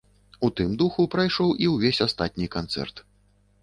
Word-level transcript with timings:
У 0.47 0.49
тым 0.59 0.71
духу 0.83 1.05
прайшоў 1.17 1.53
і 1.67 1.71
ўвесь 1.75 2.03
астатні 2.09 2.53
канцэрт. 2.61 3.09